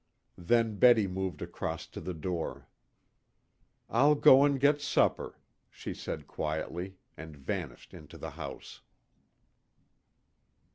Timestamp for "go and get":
4.15-4.81